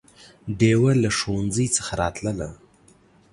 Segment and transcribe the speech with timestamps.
[0.59, 2.49] ډېوه له ښوونځي څخه راتلله